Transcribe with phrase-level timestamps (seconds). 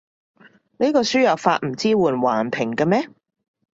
[0.79, 3.07] 呢個輸入法唔支援橫屏嘅咩？